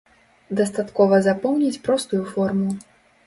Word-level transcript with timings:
Дастаткова 0.59 1.19
запоўніць 1.27 1.81
простую 1.85 2.23
форму. 2.33 2.73